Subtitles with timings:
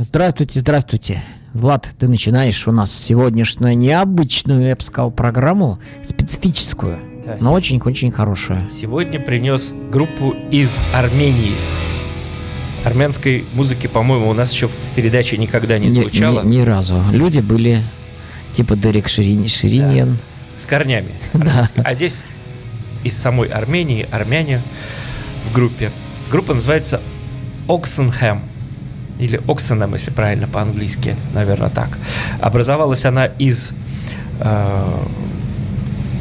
[0.00, 1.22] Здравствуйте, здравствуйте.
[1.54, 8.12] Влад, ты начинаешь у нас сегодняшнюю необычную, я бы сказал, программу, специфическую, Да, но очень-очень
[8.12, 8.68] хорошую.
[8.70, 11.50] Сегодня принес группу из Армении.
[12.84, 16.42] Армянской музыки, по-моему, у нас еще в передаче никогда не Ни- звучало.
[16.44, 17.02] Ни, ни разу.
[17.10, 17.82] Люди были
[18.52, 20.16] типа Дерек Ширин, Шириньян.
[20.62, 21.08] С корнями.
[21.32, 21.68] Да.
[21.84, 22.22] А здесь
[23.02, 24.60] из самой Армении, армяне
[25.48, 25.90] в группе.
[26.30, 27.00] Группа называется
[27.68, 28.42] Оксенхэм.
[29.18, 31.98] Или Оксенхэм, если правильно по-английски, наверное, так.
[32.40, 33.72] Образовалась она из
[34.40, 34.88] э,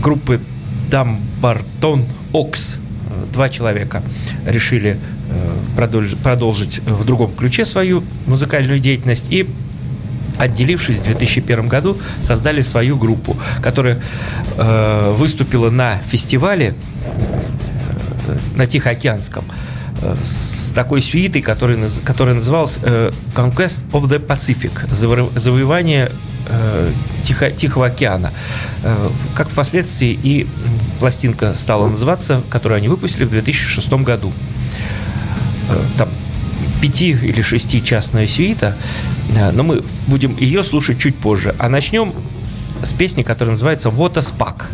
[0.01, 0.39] группы
[0.89, 2.77] Дамбартон Окс.
[3.33, 4.01] Два человека
[4.45, 4.97] решили
[5.29, 9.47] э, продолж- продолжить в другом ключе свою музыкальную деятельность и
[10.39, 13.99] отделившись в 2001 году, создали свою группу, которая
[14.55, 16.75] э, выступила на фестивале
[18.27, 19.45] э, на Тихоокеанском
[20.23, 26.11] с такой свитой, который, наз- которая называлась э, Conquest of the Pacific, заво- завоевание
[26.47, 26.91] э,
[27.23, 28.31] Тихо- Тихого океана.
[28.83, 30.47] Э, Как впоследствии и
[30.99, 34.31] пластинка стала называться, которую они выпустили в 2006 году.
[35.97, 36.09] Там
[36.81, 38.77] пяти или шестичастная свита,
[39.35, 41.55] э, но мы будем ее слушать чуть позже.
[41.57, 42.13] А начнем
[42.83, 44.65] с песни, которая называется «Water Spark».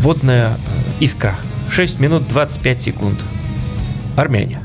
[0.00, 0.56] Водная
[1.00, 1.36] искра.
[1.72, 3.18] 6 минут 25 секунд.
[4.14, 4.61] Армяне.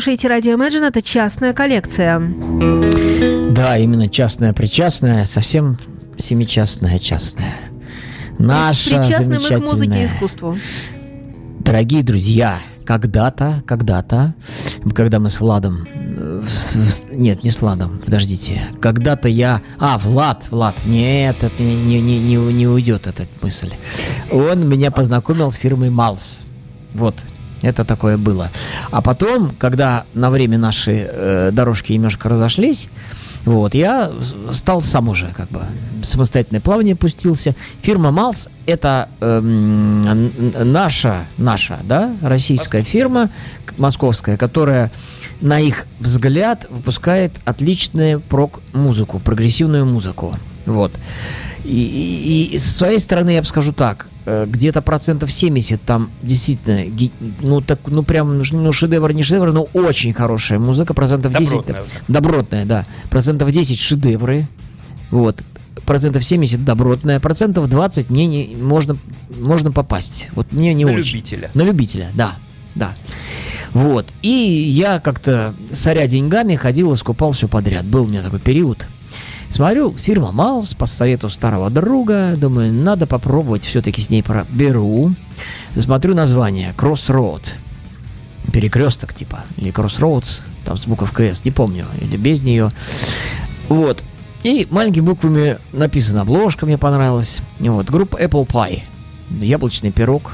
[0.00, 2.18] Слушаете радио Imagine, это частная коллекция.
[3.50, 5.76] Да, именно частная, причастная, совсем
[6.16, 7.56] семичастная, частная.
[8.38, 9.70] Наша Причастным мы к замечательная.
[9.70, 10.56] музыке и искусству.
[11.58, 14.34] Дорогие друзья, когда-то, когда-то,
[14.94, 15.86] когда мы с Владом...
[15.92, 16.42] э,
[17.12, 18.62] нет, не с Владом, подождите.
[18.80, 19.60] Когда-то я...
[19.78, 23.74] А, Влад, Влад, нет, это не, не, не, не уйдет эта мысль.
[24.32, 26.40] Он меня познакомил с фирмой Малс.
[26.94, 27.16] Вот,
[27.62, 28.50] это такое было.
[28.90, 32.88] А потом, когда на время наши э, дорожки немножко разошлись,
[33.44, 34.10] вот, я
[34.52, 35.60] стал сам уже как бы
[36.02, 37.54] самостоятельное плавание пустился.
[37.80, 40.42] Фирма Малс это н-
[40.72, 43.30] наша, наша, да, российская фирма,
[43.78, 44.90] московская, которая
[45.40, 50.36] на их взгляд выпускает отличную прок-музыку, прогрессивную музыку.
[50.66, 50.92] Вот.
[51.64, 51.68] И,
[52.50, 56.80] и- и с своей стороны я бы скажу так, э, где-то процентов 70 там действительно,
[57.40, 61.84] ну так, ну прям, ну, шедевр не шедевр, но очень хорошая музыка, процентов 10 Добротная,
[62.08, 64.48] добротная, да, процентов 10 шедевры,
[65.10, 65.42] вот,
[65.84, 68.96] процентов 70 добротная, процентов 20 мне не, можно,
[69.38, 71.16] можно попасть, вот мне не На очень.
[71.16, 71.50] любителя.
[71.54, 72.36] На любителя, да,
[72.74, 72.94] да.
[73.72, 74.06] Вот.
[74.22, 77.84] И я как-то, соря деньгами, ходил и скупал все подряд.
[77.84, 78.86] Был у меня такой период.
[79.50, 82.34] Смотрю, фирма Малс по совету старого друга.
[82.36, 84.46] Думаю, надо попробовать все-таки с ней про...
[84.48, 85.12] Беру.
[85.76, 86.72] Смотрю название.
[86.76, 87.42] Crossroad.
[88.52, 89.40] Перекресток типа.
[89.56, 90.42] Или Crossroads.
[90.64, 91.44] Там с буковкой S.
[91.44, 91.84] Не помню.
[92.00, 92.70] Или без нее.
[93.68, 94.04] Вот.
[94.44, 97.40] И маленькими буквами написана обложка, мне понравилась.
[97.58, 97.90] И Вот.
[97.90, 98.82] Группа Apple Pie.
[99.40, 100.32] Яблочный пирог.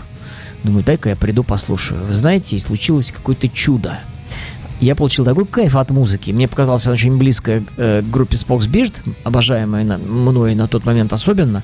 [0.62, 2.04] Думаю, дай-ка я приду послушаю.
[2.04, 3.98] Вы знаете, и случилось какое-то чудо.
[4.80, 6.30] Я получил такой кайф от музыки.
[6.30, 10.84] Мне показалось она очень близкая э, к группе Spox Beard, обожаемая на, мной на тот
[10.84, 11.62] момент особенно.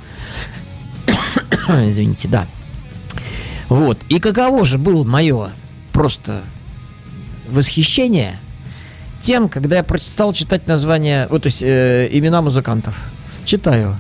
[1.68, 2.46] Извините, да.
[3.68, 3.98] Вот.
[4.08, 5.50] И каково же было мое
[5.92, 6.42] просто
[7.50, 8.38] восхищение
[9.20, 12.98] тем, когда я стал читать названия, вот, то есть э, имена музыкантов.
[13.44, 13.96] Читаю.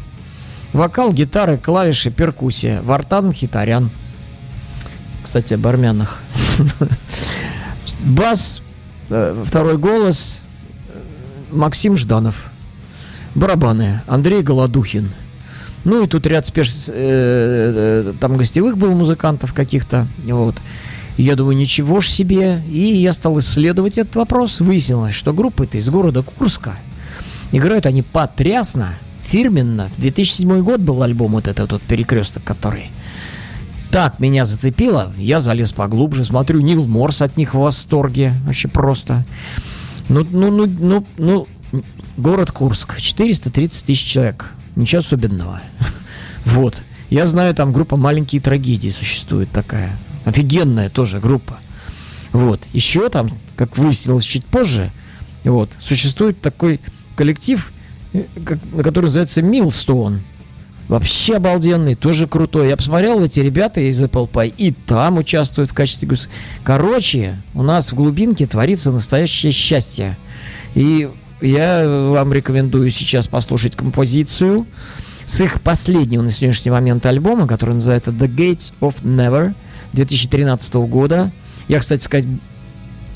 [0.72, 2.80] Вокал, гитары, клавиши, перкуссия.
[2.82, 3.90] Вартан Хитарян.
[5.22, 6.20] Кстати, об армянах.
[8.00, 8.62] Бас,
[9.44, 10.42] второй голос,
[10.88, 10.98] э,
[11.52, 12.50] Максим Жданов.
[13.34, 15.10] Барабаны, Андрей Голодухин.
[15.84, 16.72] Ну и тут ряд спеш...
[16.88, 20.06] э, э, там гостевых было музыкантов каких-то.
[20.24, 20.56] Вот.
[21.16, 22.62] Я думаю, ничего ж себе.
[22.70, 24.60] И я стал исследовать этот вопрос.
[24.60, 26.78] Выяснилось, что группа это из города Курска.
[27.52, 29.90] Играют они потрясно, фирменно.
[29.94, 32.90] В 2007 год был альбом вот этот вот перекресток, который
[33.92, 39.22] так меня зацепило, я залез поглубже, смотрю, Нил Морс от них в восторге, вообще просто.
[40.08, 41.46] Ну, ну, ну, ну, ну,
[42.16, 45.60] город Курск, 430 тысяч человек, ничего особенного.
[46.44, 51.58] Вот, я знаю, там группа «Маленькие трагедии» существует такая, офигенная тоже группа.
[52.32, 54.90] Вот, еще там, как выяснилось чуть позже,
[55.44, 56.80] вот, существует такой
[57.14, 57.70] коллектив,
[58.12, 58.24] э,
[58.82, 60.22] который называется Милстоун.
[60.92, 62.68] Вообще обалденный, тоже крутой.
[62.68, 66.28] Я посмотрел, эти ребята из Apple Pie и там участвуют в качестве гос-
[66.64, 70.18] Короче, у нас в глубинке творится настоящее счастье.
[70.74, 71.08] И
[71.40, 74.66] я вам рекомендую сейчас послушать композицию
[75.24, 79.54] с их последнего на сегодняшний момент альбома, который называется The Gates of Never
[79.94, 81.30] 2013 года.
[81.68, 82.26] Я, кстати сказать,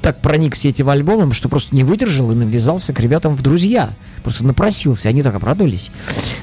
[0.07, 3.91] так проникся этим альбомом, что просто не выдержал и навязался к ребятам в друзья.
[4.23, 5.09] Просто напросился.
[5.09, 5.91] Они так обрадовались.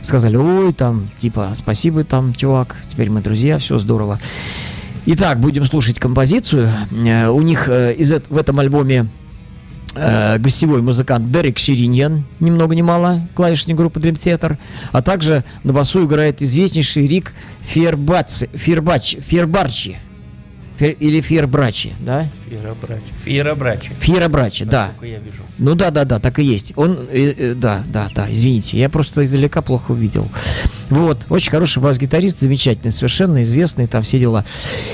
[0.01, 4.19] Сказали, ой, там, типа, спасибо, там, чувак, теперь мы друзья, все здорово.
[5.05, 6.73] Итак, будем слушать композицию.
[6.91, 9.07] Э, У них э, из в этом альбоме
[9.95, 14.57] э, гостевой музыкант Дерек Шириньян, ни много ни мало, клавишник группы Dream Theater,
[14.91, 19.99] а также на басу играет известнейший Рик Фербаци, Фербач, Фербарчи,
[20.79, 22.29] Фер- или Фербрачи, да?
[22.49, 23.03] Фиеробрачи.
[23.23, 23.91] Фиеробрачи.
[23.99, 24.91] Фербрачи, да.
[25.01, 25.43] Я вижу.
[25.57, 26.73] Ну да, да, да, так и есть.
[26.75, 30.27] Он, э, э, да, да, да, извините, я просто издалека плохо увидел.
[30.89, 34.45] Вот, очень хороший бас-гитарист, замечательный, совершенно известный, там все дела.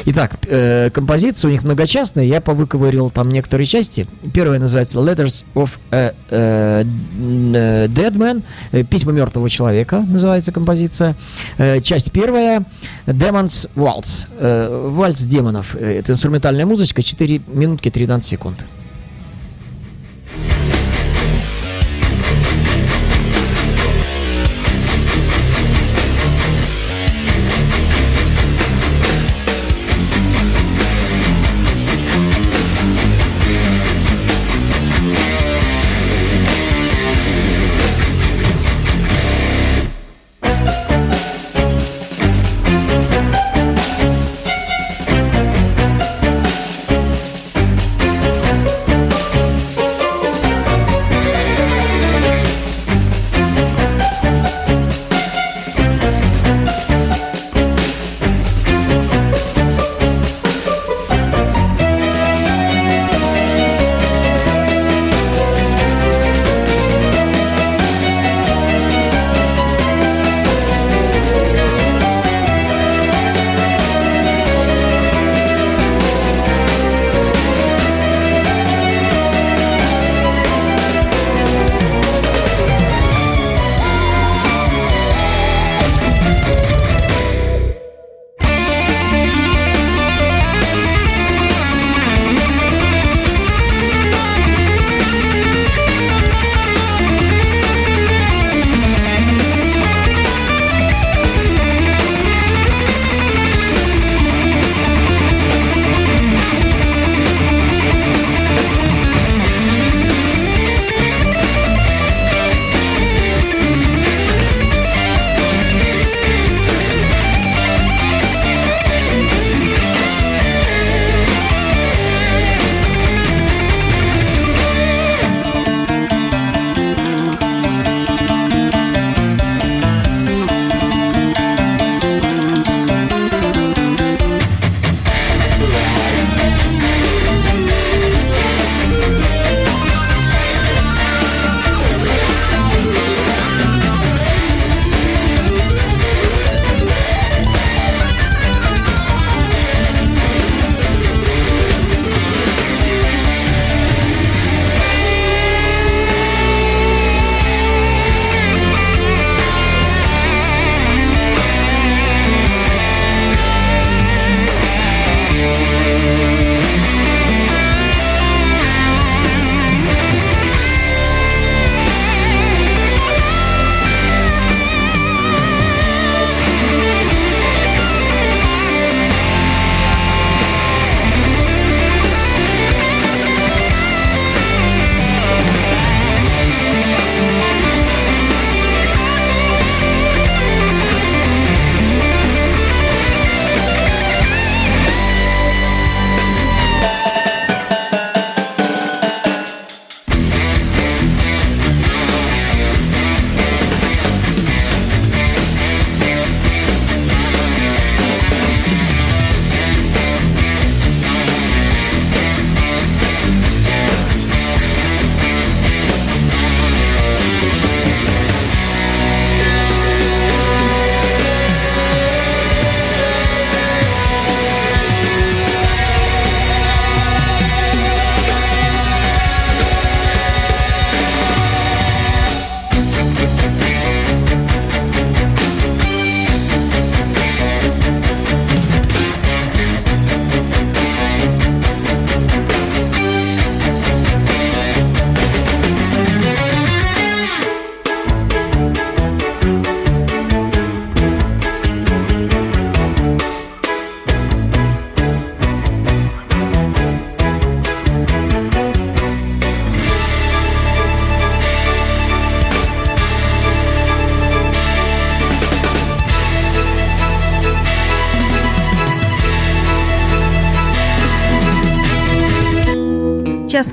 [0.06, 4.08] Итак, э, композиция у них многочастная, я повыковырил там некоторые части.
[4.34, 11.16] Первая называется Letters of a э, Dead Man, э, Письма мертвого человека называется композиция.
[11.58, 12.64] Э, часть первая
[13.06, 15.69] Demons Waltz, э, вальс демонов.
[15.76, 18.66] Э, Это инструментальная музычка, 4 минутки 13 секунд.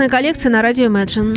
[0.06, 1.36] Частная коллекция на радио Imagine.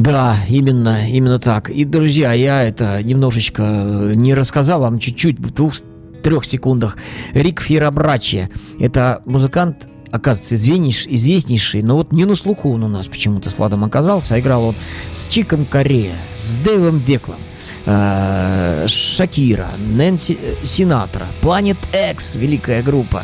[0.00, 1.70] Да, именно, именно так.
[1.70, 6.96] И, друзья, я это немножечко э, не рассказал вам чуть-чуть, в двух-трех секундах.
[7.34, 8.48] Рик Фирабрачи.
[8.80, 13.58] Это музыкант, оказывается, известнейший, известнейший, но вот не на слуху он у нас почему-то с
[13.60, 14.74] Ладом оказался, а играл он
[15.12, 17.38] с Чиком Корея, с Дэйвом Беклом,
[17.86, 21.78] э, Шакира, Нэнси э, Синатра, Planet
[22.10, 23.22] X, великая группа,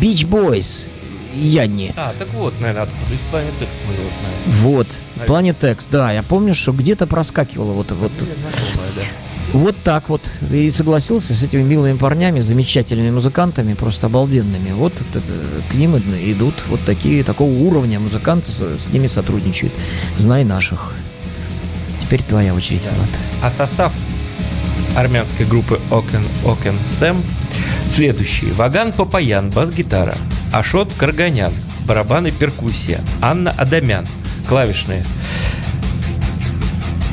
[0.00, 0.86] Beach Boys,
[1.34, 1.92] Янни.
[1.96, 4.60] А, так вот, наверное, откуда из Planet X мы его знаем.
[4.62, 4.86] Вот,
[5.26, 9.02] Planet X, да, я помню, что где-то проскакивало вот, вот, Фамилия знакомая, да.
[9.58, 10.22] вот так вот.
[10.50, 14.72] И согласился с этими милыми парнями, замечательными музыкантами, просто обалденными.
[14.72, 15.22] Вот это-
[15.70, 19.72] к ним идут вот такие, такого уровня музыканты, с, с ними сотрудничают.
[20.16, 20.94] Знай наших.
[22.00, 22.90] Теперь твоя очередь, Да.
[22.90, 23.08] Влад.
[23.42, 23.92] А состав
[24.96, 27.22] армянской группы Окен, Окен Сэм
[27.88, 28.50] следующий.
[28.52, 30.16] Ваган Папаян, бас-гитара.
[30.52, 31.52] Ашот Карганян,
[31.86, 33.00] барабаны, перкуссия.
[33.20, 34.06] Анна Адамян,
[34.48, 35.04] клавишные.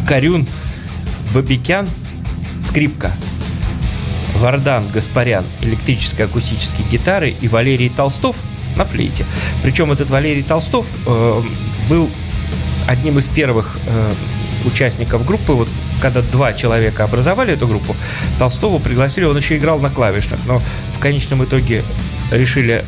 [0.08, 0.48] Карюн
[1.34, 1.88] Бабикян,
[2.62, 3.12] скрипка.
[4.36, 8.38] Вардан Гаспарян, электрические акустические гитары и Валерий Толстов
[8.76, 9.26] на флейте.
[9.64, 11.42] Причем этот Валерий Толстов э,
[11.90, 12.10] был
[12.88, 14.14] одним из первых э,
[14.66, 15.54] участников группы.
[15.54, 15.68] Вот
[16.02, 17.96] когда два человека образовали эту группу,
[18.38, 21.84] Толстого пригласили, он еще играл на клавишных, но в конечном итоге
[22.32, 22.84] решили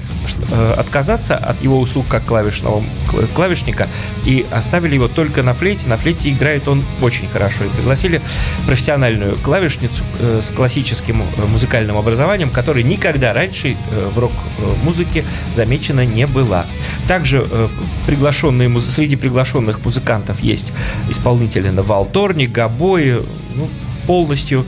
[0.78, 3.88] отказаться от его услуг как клавишного кл- клавишника
[4.26, 5.88] и оставили его только на флейте.
[5.88, 7.66] На флейте играет он очень хорошо.
[7.66, 8.22] И пригласили
[8.66, 15.24] профессиональную клавишницу э, с классическим э, музыкальным образованием, которой никогда раньше э, в рок-музыке
[15.56, 16.66] замечена не была.
[17.08, 17.68] Также э,
[18.06, 20.74] приглашенные, среди приглашенных музыкантов есть
[21.10, 23.22] исполнители на валторне, гобои,
[23.56, 23.68] ну,
[24.06, 24.66] полностью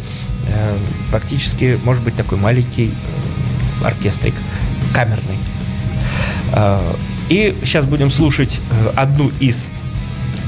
[0.47, 0.75] э,
[1.11, 2.91] практически, может быть, такой маленький
[3.81, 4.35] э, оркестрик,
[4.93, 5.37] камерный.
[6.53, 6.79] Э,
[7.29, 9.69] И сейчас будем слушать э, одну из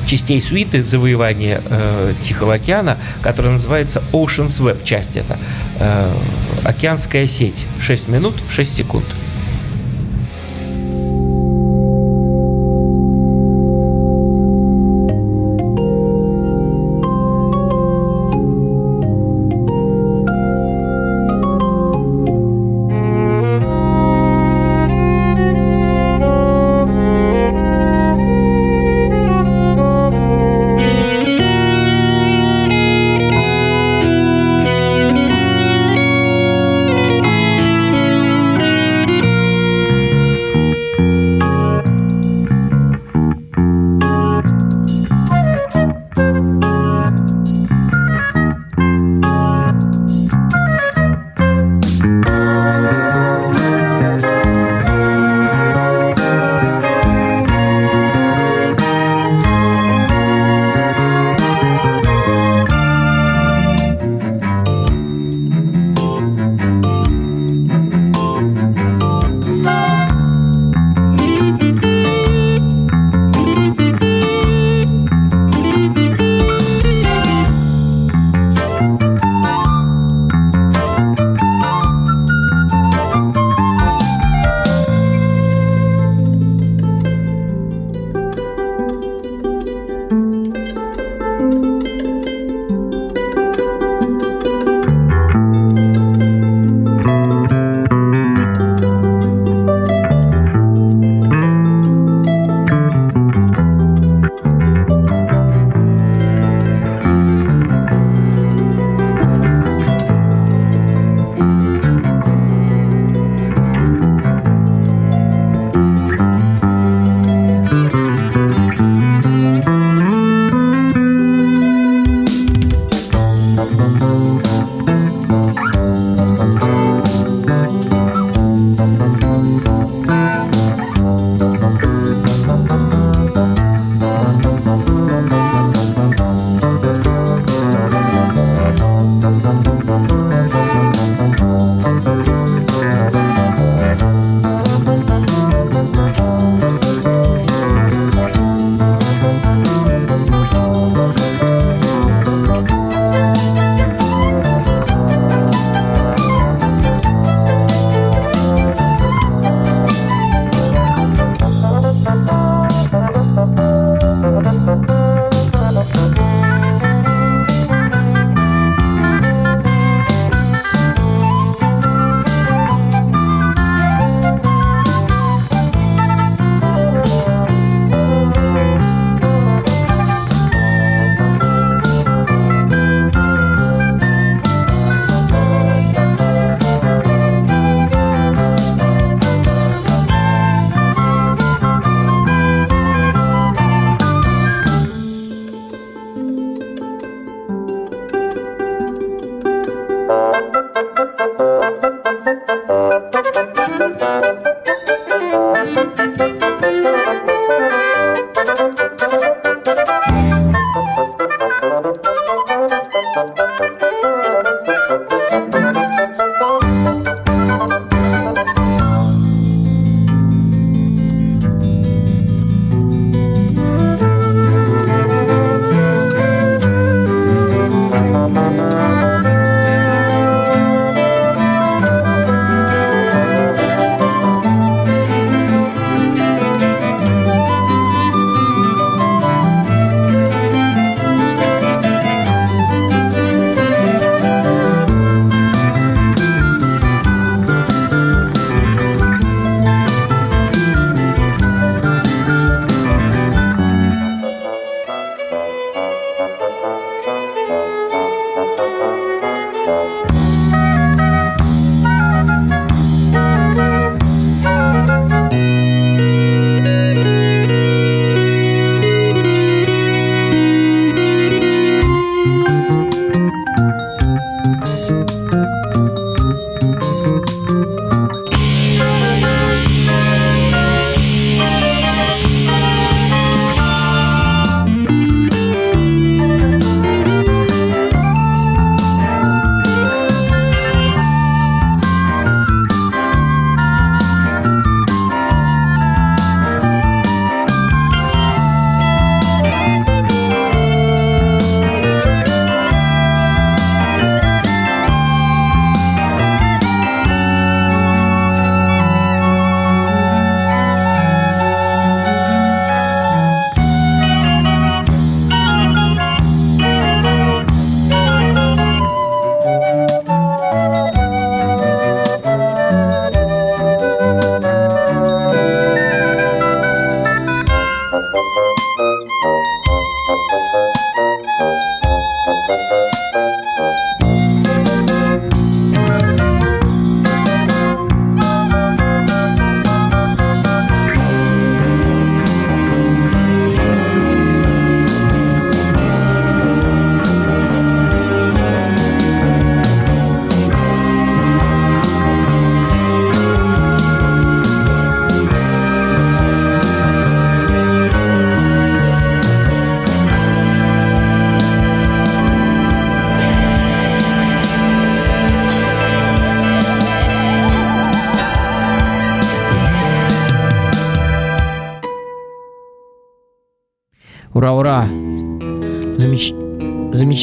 [0.06, 5.38] частей суиты завоевания э, Тихого океана, которая называется Ocean's Web, часть это.
[6.64, 7.66] Океанская сеть.
[7.80, 9.06] 6 минут, 6 секунд.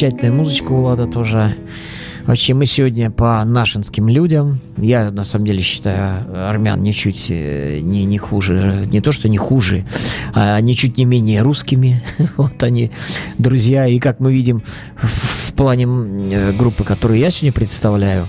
[0.01, 1.55] Замечательная музычка у Лада тоже.
[2.25, 4.59] Вообще, мы сегодня по нашинским людям.
[4.77, 8.87] Я, на самом деле, считаю армян ничуть э, не, не хуже.
[8.89, 9.85] Не то, что не хуже,
[10.33, 12.01] а ничуть не менее русскими.
[12.37, 12.89] Вот они,
[13.37, 13.85] друзья.
[13.85, 14.63] И как мы видим
[14.97, 18.25] в плане э, группы, которую я сегодня представляю,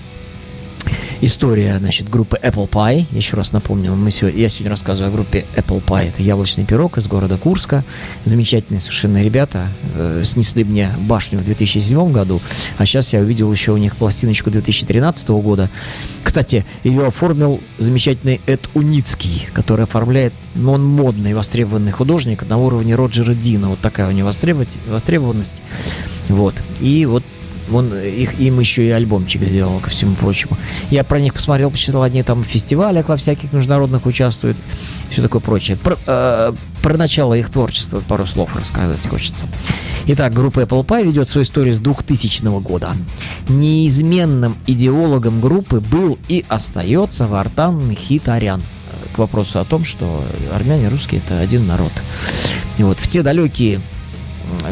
[1.25, 3.05] история, значит, группы Apple Pie.
[3.11, 6.09] Еще раз напомню, мы сегодня, я сегодня рассказываю о группе Apple Pie.
[6.09, 7.83] Это яблочный пирог из города Курска.
[8.25, 9.67] Замечательные совершенно ребята.
[9.95, 12.41] Э, снесли мне башню в 2007 году,
[12.77, 15.69] а сейчас я увидел еще у них пластиночку 2013 года.
[16.23, 22.95] Кстати, ее оформил замечательный Эд Уницкий, который оформляет, ну, он модный, востребованный художник на уровне
[22.95, 23.69] Роджера Дина.
[23.69, 25.61] Вот такая у него востребованность.
[26.29, 26.55] Вот.
[26.79, 27.23] И вот
[27.75, 30.57] он их, им еще и альбомчик сделал, ко всему прочему.
[30.89, 34.57] Я про них посмотрел, почитал, они там в фестивалях во всяких международных участвуют,
[35.09, 35.77] все такое прочее.
[35.77, 39.47] Про, э, про начало их творчества пару слов рассказать хочется.
[40.05, 42.91] Итак, группа Apple Pie ведет свою историю с 2000 года.
[43.47, 48.61] Неизменным идеологом группы был и остается Вартан Хитарян
[49.13, 51.91] к вопросу о том, что армяне русские это один народ.
[52.77, 53.79] И вот в те далекие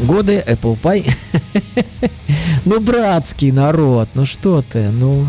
[0.03, 1.11] годы Apple Pie.
[2.65, 5.27] ну, братский народ, ну что ты, ну,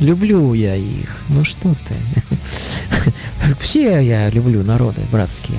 [0.00, 3.12] люблю я их, ну что ты.
[3.60, 5.58] Все я люблю народы братские.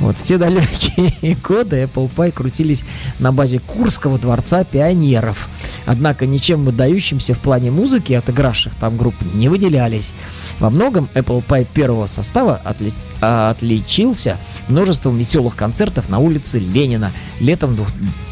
[0.00, 2.82] Вот в те далекие годы Apple Pie крутились
[3.18, 5.48] на базе Курского дворца пионеров.
[5.84, 10.14] Однако ничем выдающимся в плане музыки отыгравших там групп не выделялись.
[10.58, 12.92] Во многом Apple Pie первого состава отли...
[13.20, 17.76] отличился множеством веселых концертов на улице Ленина летом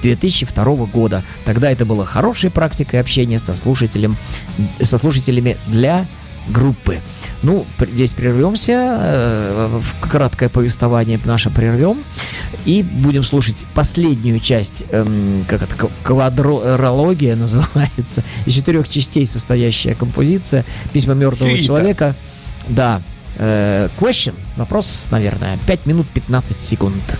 [0.02, 1.22] 2002 года.
[1.44, 4.16] Тогда это было хорошей практикой общения со, слушателем...
[4.80, 6.06] со слушателями для
[6.48, 6.98] группы.
[7.42, 11.98] Ну, здесь прервемся, э, в краткое повествование наше прервем,
[12.64, 20.64] и будем слушать последнюю часть, эм, как это, квадрология называется, из четырех частей состоящая композиция
[20.92, 21.64] «Письма мертвого Фита.
[21.64, 22.16] человека».
[22.68, 27.18] Да, Э, question, вопрос, наверное, 5 минут 15 секунд.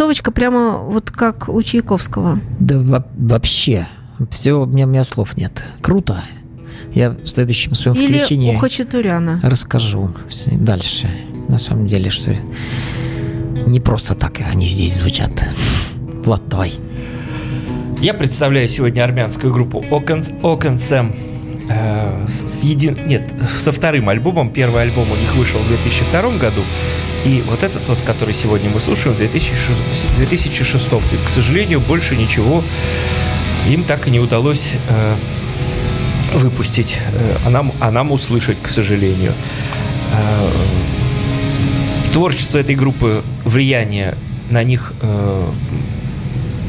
[0.00, 2.40] Концовочка прямо вот как у Чайковского.
[2.58, 3.86] Да во- вообще.
[4.30, 5.62] Все, у меня, у меня слов нет.
[5.82, 6.24] Круто.
[6.94, 9.40] Я в следующем своем Или включении у Хачатуряна.
[9.42, 10.10] расскажу
[10.52, 11.10] дальше.
[11.48, 12.34] На самом деле, что
[13.66, 15.32] не просто так они здесь звучат.
[16.24, 16.72] Влад, давай.
[18.00, 21.14] Я представляю сегодня армянскую группу Окенсем
[21.68, 22.96] э, с един...
[23.06, 24.50] Нет, со вторым альбомом.
[24.50, 26.62] Первый альбом у них вышел в 2002 году.
[27.24, 30.86] И вот этот вот, который сегодня мы слушаем, в 2006, 2006.
[30.86, 32.62] И, к сожалению, больше ничего
[33.68, 35.14] им так и не удалось э,
[36.34, 39.32] выпустить, э, а, нам, а нам услышать, к сожалению.
[40.12, 40.50] Э,
[42.12, 44.14] творчество этой группы, влияние
[44.50, 45.46] на них э,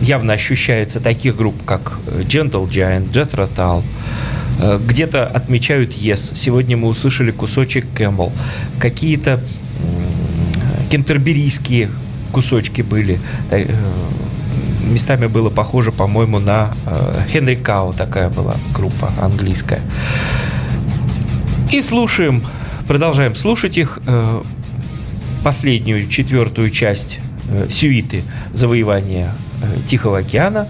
[0.01, 3.83] явно ощущается таких групп, как э, Gentle Giant, Jethro Tull.
[4.59, 6.35] Э, Где-то отмечают Yes.
[6.35, 8.31] Сегодня мы услышали кусочек Кэмпбелл.
[8.79, 9.41] Какие-то
[10.91, 11.89] кентерберийские
[12.31, 13.19] кусочки были.
[13.49, 13.65] Э,
[14.83, 19.79] Местами было похоже, по-моему, на э, Хенри Кау такая была группа английская.
[21.71, 22.43] И слушаем,
[22.87, 23.99] продолжаем слушать их.
[24.05, 24.41] э,
[25.43, 27.19] Последнюю, четвертую часть
[27.69, 28.23] сюиты
[28.53, 29.33] завоевания
[29.87, 30.67] Тихого океана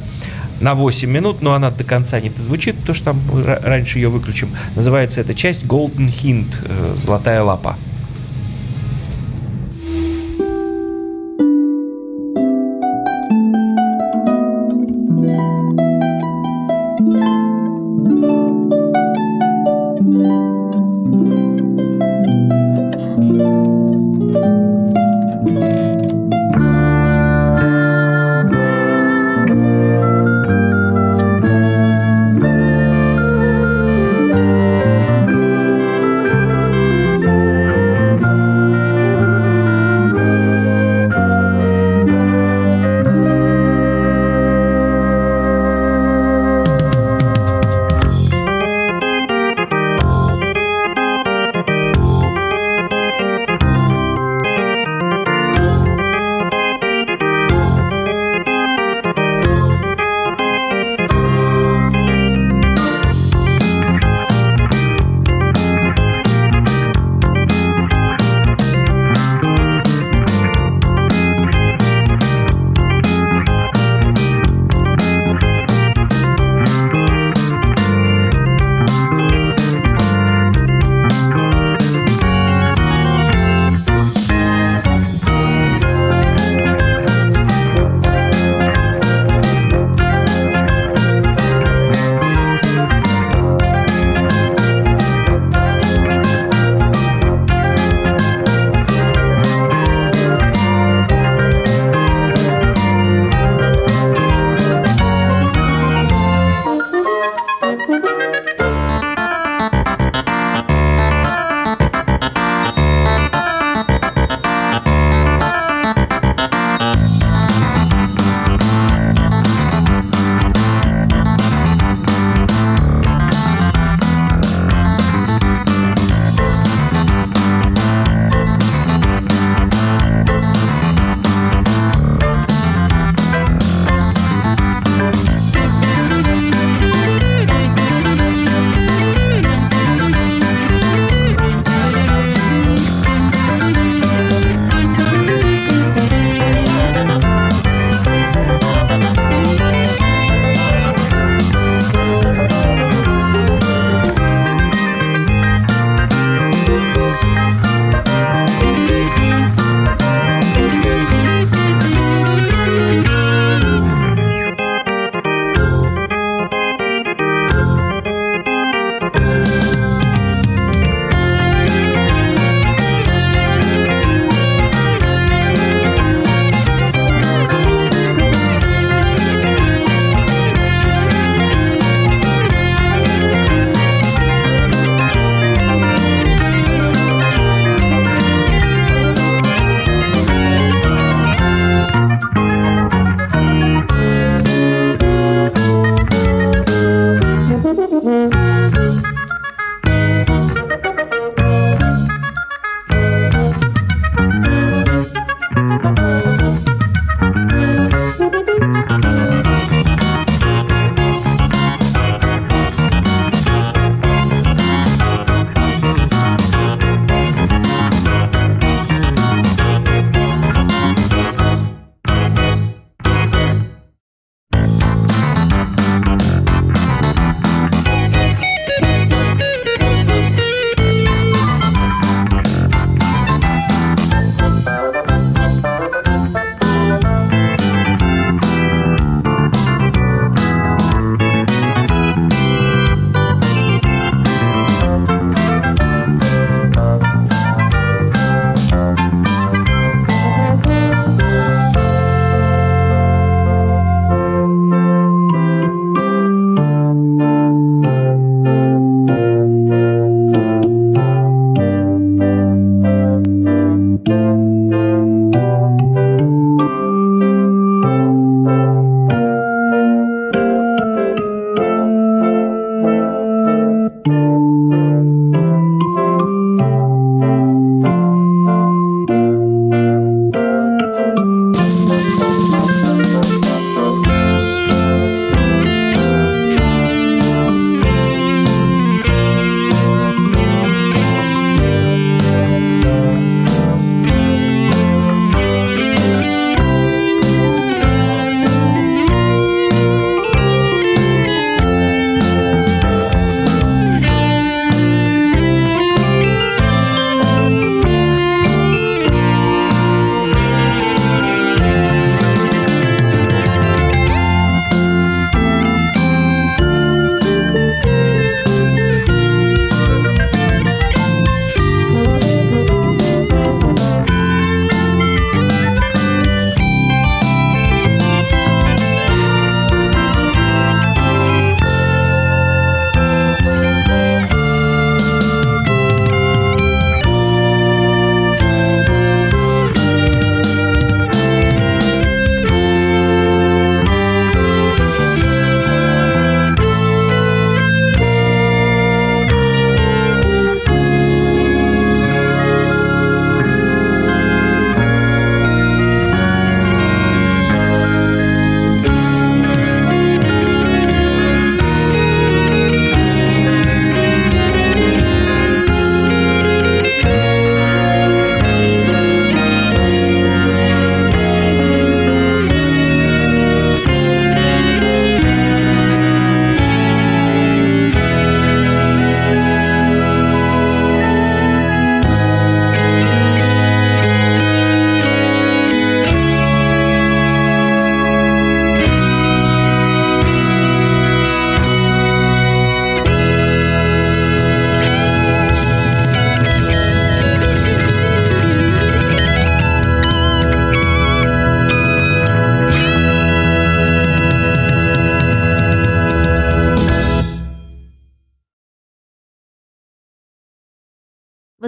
[0.62, 4.08] на 8 минут, но она до конца не дозвучит, потому что там ра- раньше ее
[4.08, 4.48] выключим.
[4.78, 6.56] Называется эта часть Golden Hint,
[6.98, 7.76] Золотая лапа.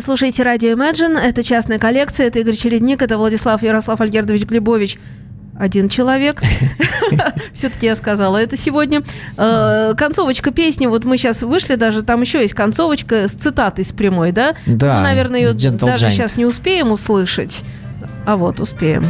[0.04, 4.99] Слушаете радио Imagine, это частная коллекция, это Игорь Чередник, это Владислав Ярослав Альгердович Глебович.
[5.58, 6.41] Один человек.
[7.54, 9.04] Все-таки я сказала это сегодня.
[9.38, 13.91] Э, Концовочка песни, вот мы сейчас вышли, даже там еще есть концовочка с цитатой с
[13.91, 14.56] прямой, да?
[14.66, 17.62] Да, Мы, наверное, ее даже сейчас не успеем услышать.
[18.26, 19.06] А вот, успеем.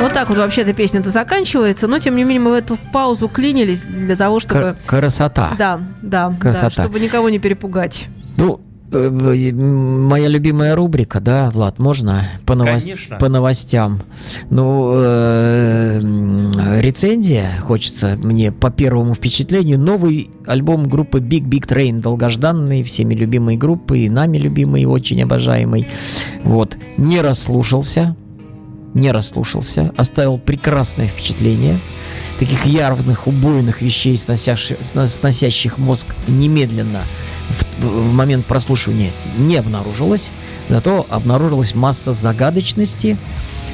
[0.00, 3.82] Вот так вот вообще-то песня-то заканчивается, но тем не менее мы в эту паузу клинились
[3.82, 4.54] для того, чтобы...
[4.60, 5.50] Кр- Красота.
[5.58, 6.70] Да, да, да, Красота.
[6.70, 8.06] чтобы никого не перепугать.
[8.40, 8.60] Ну,
[8.92, 9.10] э,
[9.52, 13.16] моя любимая рубрика, да, Влад, можно по, новос- Конечно.
[13.18, 14.02] по новостям.
[14.50, 16.00] Ну, э,
[16.80, 23.56] рецензия, хочется мне по первому впечатлению, новый альбом группы Big Big Train, долгожданный, всеми любимой
[23.56, 25.86] группы, и нами любимый, очень обожаемый.
[26.42, 28.16] Вот, не расслушался,
[28.94, 31.78] не расслушался, оставил прекрасное впечатление.
[32.38, 37.02] Таких явных, убойных вещей, сносящих, сно- сносящих мозг немедленно
[37.50, 40.30] в, в момент прослушивания не обнаружилось.
[40.68, 43.16] Зато обнаружилась масса загадочности,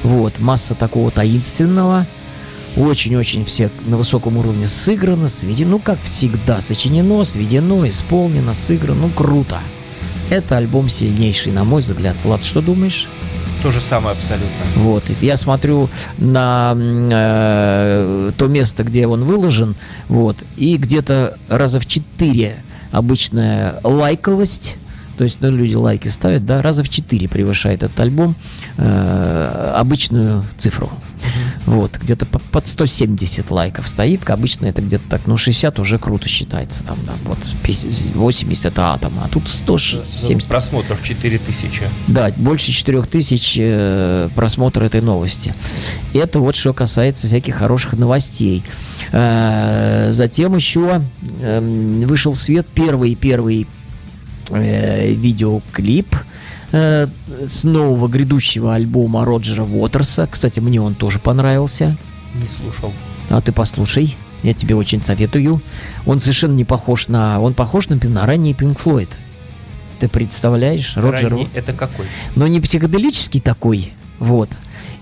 [0.03, 2.07] вот, масса такого таинственного.
[2.77, 9.11] Очень-очень все на высоком уровне сыграно, сведено, ну, как всегда, сочинено, сведено, исполнено, сыграно, ну,
[9.11, 9.59] круто.
[10.29, 12.17] Это альбом сильнейший, на мой взгляд.
[12.23, 13.09] Влад, что думаешь?
[13.63, 14.49] То же самое абсолютно.
[14.77, 15.89] Вот, я смотрю
[16.19, 19.75] на э, то место, где он выложен,
[20.09, 22.57] вот, и где-то раза в четыре
[22.97, 24.77] обычная лайковость,
[25.19, 28.35] то есть, ну, люди лайки ставят, да, раза в четыре превышает этот альбом
[28.79, 30.91] э, обычную цифру.
[31.67, 36.29] Вот, где-то по- под 170 лайков стоит, обычно это где-то так, ну, 60 уже круто
[36.29, 41.83] считается, там, да, вот, 50 80 это атом, а тут 170 Просмотров 4000.
[42.07, 45.55] да, больше 4000 э, просмотров этой новости.
[46.15, 48.63] Это вот что касается всяких хороших новостей.
[49.13, 51.03] Э, затем еще
[51.43, 53.67] эм, вышел в свет первый первый
[54.51, 56.15] э, видеоклип
[56.77, 57.07] э,
[57.49, 60.27] с нового грядущего альбома Роджера Уотерса.
[60.31, 61.97] Кстати, мне он тоже понравился.
[62.35, 62.93] Не слушал.
[63.31, 65.61] А ты послушай, я тебе очень советую.
[66.07, 67.41] Он совершенно не похож на...
[67.41, 69.09] Он похож на, на ранний Pink Floyd.
[70.01, 70.97] Ты представляешь?
[70.97, 72.07] Роджер Ранний это какой?
[72.35, 74.51] но не психоделический такой, вот,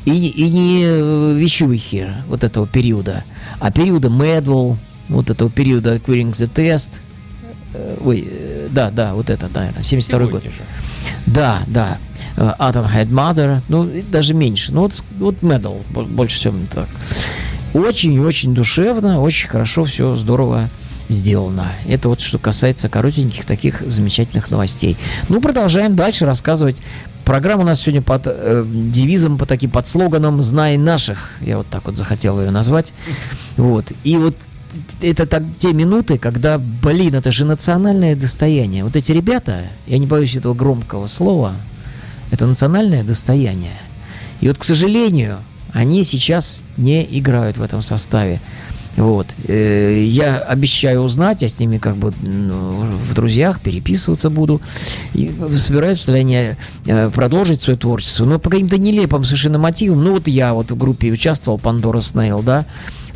[0.05, 3.25] и, не- и не э, вещухи вот этого периода,
[3.59, 4.77] а периода Медвел,
[5.09, 6.91] вот этого периода Queering the Test,
[8.05, 10.45] ой, э, да, да, вот это, наверное, 72 год.
[10.45, 10.51] Же.
[11.27, 11.99] Да, да,
[12.37, 16.89] Э, Atom Head Mother, ну, даже меньше, ну, вот, вот Medal, бо- больше всего так.
[17.75, 20.69] Очень-очень душевно, очень хорошо, все здорово
[21.09, 21.67] сделано.
[21.87, 24.97] Это вот что касается коротеньких таких замечательных новостей.
[25.29, 26.81] Ну, продолжаем дальше рассказывать.
[27.25, 31.33] Программа у нас сегодня под э, девизом, по таким под слоганом «Знай наших».
[31.41, 32.93] Я вот так вот захотел ее назвать.
[33.57, 33.87] Вот.
[34.03, 34.37] И вот
[35.01, 38.85] это так, те минуты, когда, блин, это же национальное достояние.
[38.85, 41.55] Вот эти ребята, я не боюсь этого громкого слова,
[42.31, 43.79] это национальное достояние.
[44.41, 45.39] И вот, к сожалению,
[45.73, 48.41] они сейчас не играют в этом составе.
[48.97, 49.27] Вот.
[49.49, 54.61] Э, Я обещаю узнать, я с ними как бы ну, в друзьях переписываться буду.
[55.15, 56.57] И собираюсь в состоянии
[56.87, 58.25] э, продолжить свое творчество.
[58.25, 60.05] Но по каким-то нелепым совершенно мотивам.
[60.05, 62.67] Ну вот я вот в группе участвовал, Пандора Снейл, да,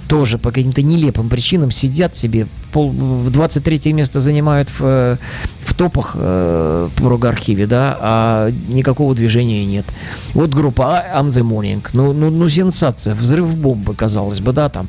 [0.09, 5.17] тоже по каким-то нелепым причинам сидят себе, пол, 23 место занимают в, э,
[5.65, 9.85] в топах э, в рок-архиве, да, а никакого движения нет.
[10.35, 14.69] Вот группа «А- I'm the Morning, ну, ну, ну сенсация, взрыв бомбы, казалось бы, да,
[14.69, 14.89] там.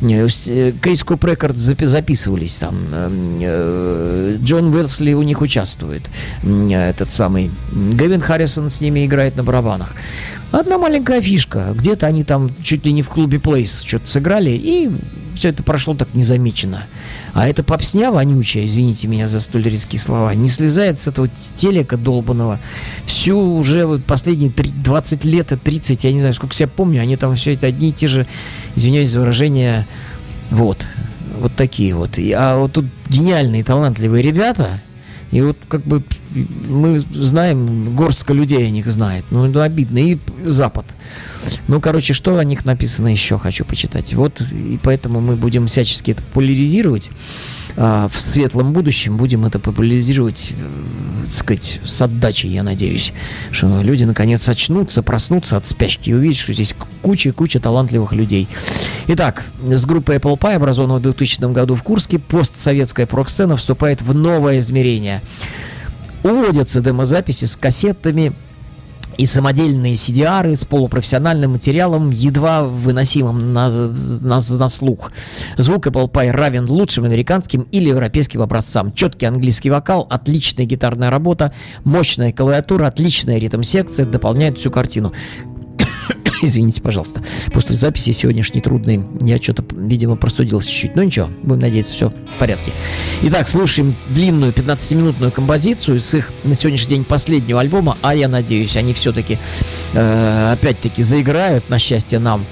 [0.00, 2.74] С- Case Coop Records запи- записывались там.
[2.92, 6.02] э, Джон Уэлсли у них участвует.
[6.44, 7.50] Этот самый.
[7.72, 9.94] Гэвин Харрисон с ними играет на барабанах.
[10.52, 11.72] Одна маленькая фишка.
[11.74, 14.90] Где-то они там чуть ли не в клубе Плейс что-то сыграли, и
[15.34, 16.84] все это прошло так незамечено.
[17.32, 21.96] А эта попсня вонючая, извините меня за столь резкие слова, не слезает с этого телека
[21.96, 22.60] долбанного.
[23.06, 27.16] Всю уже вот последние три- 20 лет, 30, я не знаю, сколько себя помню, они
[27.16, 28.26] там все это одни и те же,
[28.76, 29.86] извиняюсь за выражение,
[30.50, 30.86] вот.
[31.40, 32.18] Вот такие вот.
[32.36, 34.82] А вот тут гениальные, талантливые ребята,
[35.32, 36.02] и вот как бы
[36.68, 39.24] мы знаем, горстка людей о них знает.
[39.30, 39.98] Ну, это обидно.
[39.98, 40.84] И Запад.
[41.68, 44.12] Ну, короче, что о них написано еще, хочу почитать.
[44.12, 47.10] Вот, и поэтому мы будем всячески это популяризировать.
[47.76, 53.12] А, в светлом будущем будем это популяризировать, э, так сказать, с отдачей, я надеюсь.
[53.50, 58.48] Что люди наконец очнутся, проснутся от спячки и увидят, что здесь куча-куча талантливых людей.
[59.08, 64.14] Итак, с группой Apple Pie, образованной в 2000 году в Курске, постсоветская прок-сцена вступает в
[64.14, 65.22] новое измерение.
[66.22, 68.32] Уводятся демозаписи с кассетами
[69.18, 75.12] и самодельные CDR с полупрофессиональным материалом, едва выносимым на, на, на слух.
[75.56, 78.92] Звук Apple Pie равен лучшим американским или европейским образцам.
[78.92, 81.52] Четкий английский вокал, отличная гитарная работа,
[81.84, 85.12] мощная клавиатура, отличная ритм-секция дополняют всю картину.
[86.44, 87.22] Извините, пожалуйста.
[87.52, 90.96] После записи сегодняшней трудной я что-то, видимо, простудился чуть-чуть.
[90.96, 92.72] Но ничего, будем надеяться, все в порядке.
[93.22, 98.76] Итак, слушаем длинную 15-минутную композицию с их на сегодняшний день последнего альбома, а я надеюсь,
[98.76, 99.38] они все-таки
[99.94, 102.44] э, опять-таки заиграют, на счастье нам.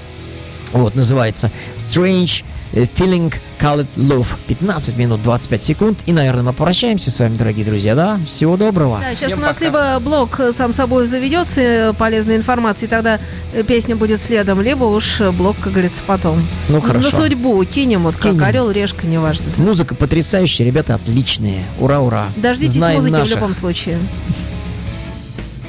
[0.71, 4.27] Вот, называется Strange Feeling Colored Love.
[4.47, 5.99] 15 минут 25 секунд.
[6.05, 8.17] И, наверное, мы попрощаемся с вами, дорогие друзья, да?
[8.25, 8.99] Всего доброго.
[9.01, 9.65] Да, сейчас Всем у нас пока.
[9.65, 13.19] либо блок э, сам собой заведется э, полезной информацией, тогда
[13.53, 16.41] э, песня будет следом, либо уж э, блок, как говорится, потом.
[16.69, 17.11] Ну, На хорошо.
[17.11, 18.43] судьбу кинем, вот как Кинем.
[18.45, 19.45] орел, решка, неважно.
[19.57, 21.63] Музыка потрясающая, ребята отличные.
[21.79, 22.27] Ура, ура.
[22.37, 23.33] Дождитесь Знаем музыки наших.
[23.33, 23.99] в любом случае.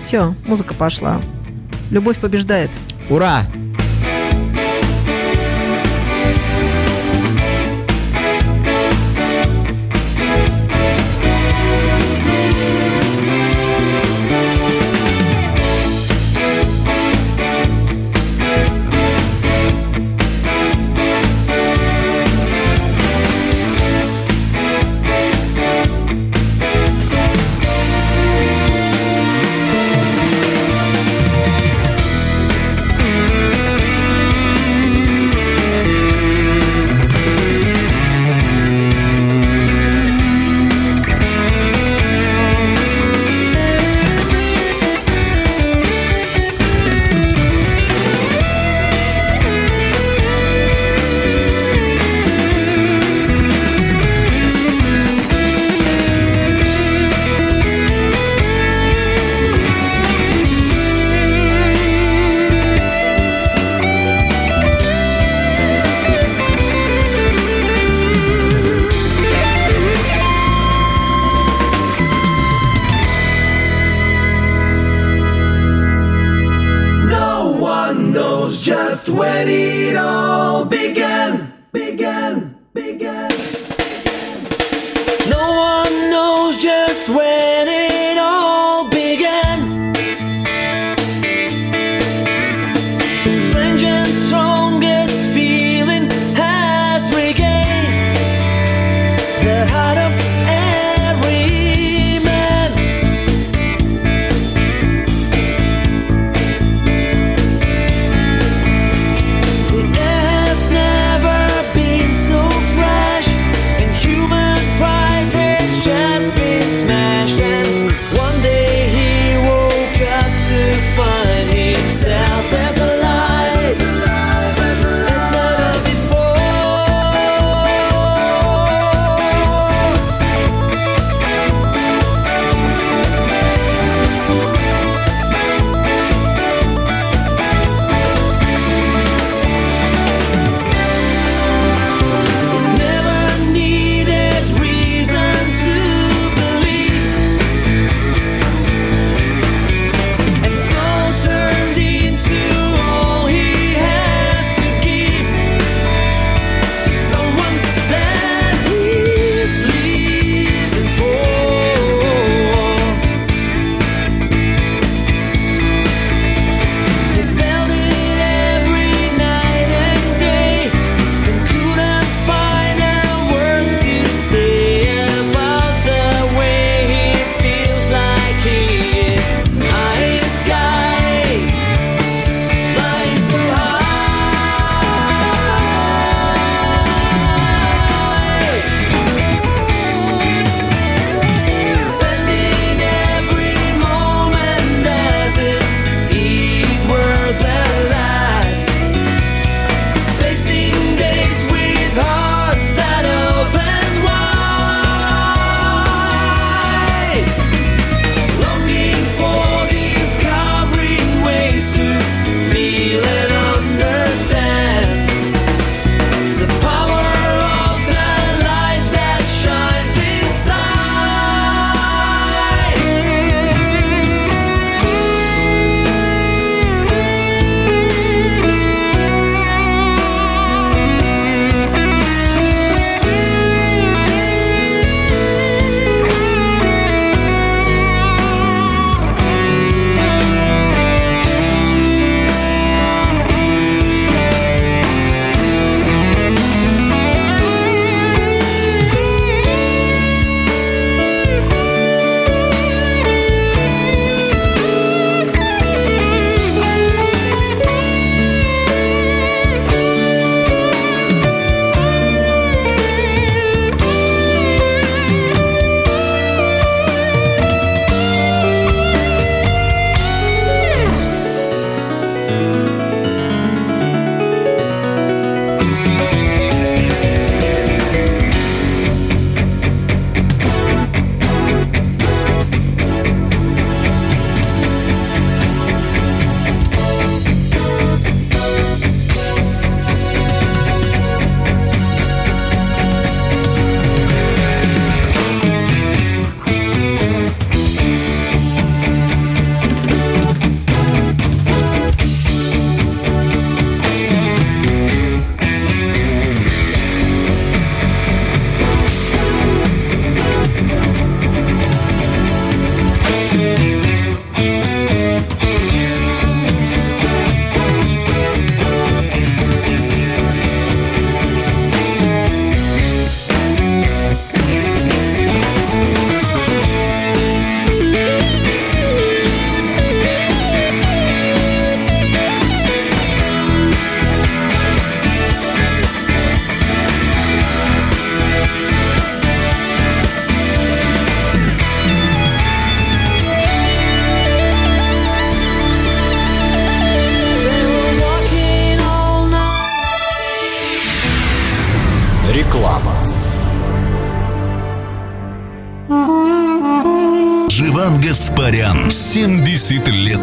[0.06, 1.20] Все, музыка пошла.
[1.90, 2.70] Любовь побеждает.
[3.10, 3.42] Ура!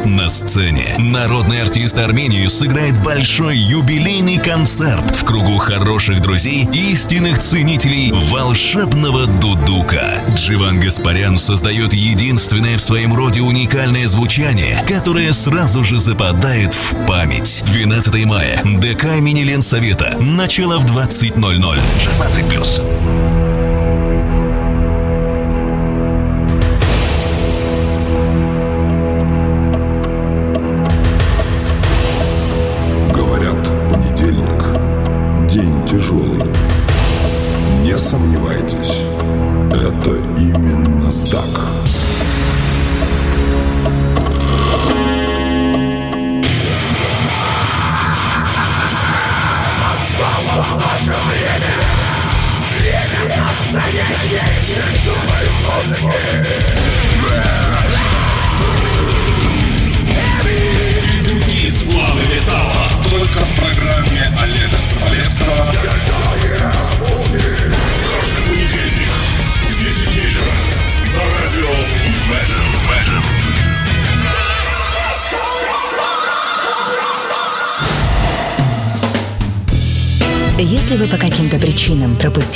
[0.05, 0.95] На сцене.
[0.97, 9.27] Народный артист Армении сыграет большой юбилейный концерт в кругу хороших друзей и истинных ценителей волшебного
[9.27, 10.21] дудука.
[10.35, 17.63] Дживан Гаспарян создает единственное в своем роде уникальное звучание, которое сразу же западает в память.
[17.65, 18.61] 12 мая.
[18.63, 20.17] ДК имени Ленсовета.
[20.19, 21.79] Начало в 20.00.
[21.79, 23.18] 16+.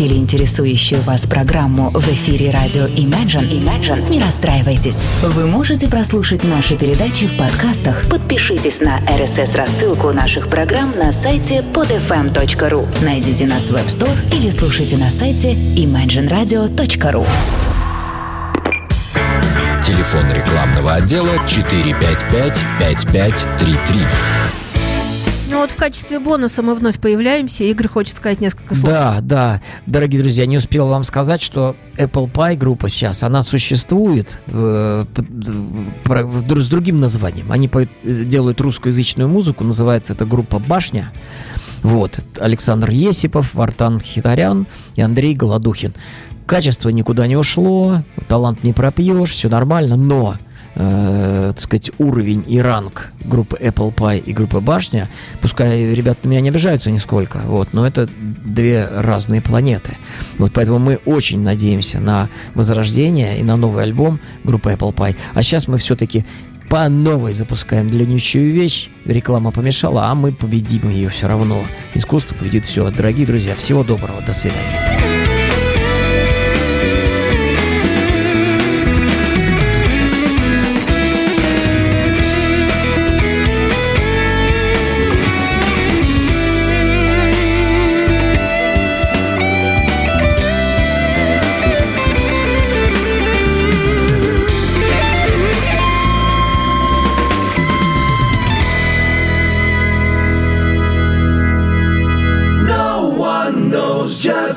[0.03, 5.07] Пропустили интересующую вас программу в эфире радио Imagine, Imagine, не расстраивайтесь.
[5.21, 8.03] Вы можете прослушать наши передачи в подкастах.
[8.09, 13.05] Подпишитесь на RSS-рассылку наших программ на сайте podfm.ru.
[13.05, 17.25] Найдите нас в App Store или слушайте на сайте imagineradio.ru.
[19.85, 23.53] Телефон рекламного отдела 455-5533.
[23.97, 24.42] Ну вот в
[25.83, 27.65] качестве бонуса мы вновь появляемся.
[27.65, 28.89] Игорь хочет сказать несколько слов.
[28.89, 34.39] Да, да, дорогие друзья, не успел вам сказать, что Apple Pie группа сейчас, она существует
[34.47, 37.51] э, дру- с другим названием.
[37.51, 41.11] Они поют- э, делают русскоязычную музыку, называется эта группа «Башня».
[41.81, 45.93] Вот, Александр Есипов, Вартан Хитарян и Андрей Голодухин.
[46.45, 50.35] Качество никуда не ушло, талант не пропьешь, все нормально, но
[50.75, 55.09] э, так сказать, уровень и ранг группы Apple Pie и группы Башня,
[55.41, 58.09] пускай ребята меня не обижаются нисколько, вот, но это
[58.45, 59.97] две разные планеты.
[60.37, 65.15] Вот поэтому мы очень надеемся на возрождение и на новый альбом группы Apple Pie.
[65.33, 66.25] А сейчас мы все-таки
[66.69, 68.89] по новой запускаем длиннющую вещь.
[69.05, 71.63] Реклама помешала, а мы победим ее все равно.
[71.93, 72.89] Искусство победит все.
[72.89, 74.21] Дорогие друзья, всего доброго.
[74.25, 75.12] До свидания.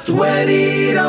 [0.07, 1.06] just wait it out.